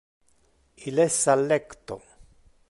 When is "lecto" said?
1.43-2.01